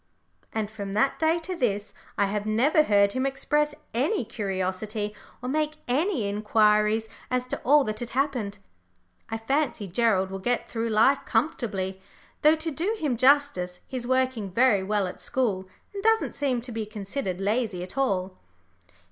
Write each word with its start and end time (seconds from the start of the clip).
And 0.51 0.71
from 0.71 0.93
that 0.93 1.19
day 1.19 1.37
to 1.43 1.55
this 1.55 1.93
I 2.17 2.25
have 2.25 2.47
never 2.47 2.81
heard 2.81 3.13
him 3.13 3.27
express 3.27 3.75
any 3.93 4.25
curiosity 4.25 5.13
or 5.43 5.47
make 5.49 5.75
any 5.87 6.27
inquiries 6.27 7.07
as 7.29 7.45
to 7.49 7.59
all 7.59 7.83
that 7.83 7.99
had 7.99 8.09
happened. 8.09 8.57
I 9.29 9.37
fancy 9.37 9.85
Gerald 9.85 10.31
will 10.31 10.39
get 10.39 10.67
through 10.67 10.89
life 10.89 11.19
comfortably 11.25 12.01
though 12.41 12.55
to 12.55 12.71
do 12.71 12.95
him 12.97 13.15
justice 13.15 13.79
he 13.85 13.95
is 13.95 14.07
working 14.07 14.49
very 14.49 14.81
well 14.81 15.05
at 15.05 15.21
school, 15.21 15.69
and 15.93 16.01
doesn't 16.01 16.33
seem 16.33 16.61
to 16.61 16.71
be 16.71 16.87
considered 16.87 17.39
lazy 17.39 17.83
at 17.83 17.95
all. 17.95 18.39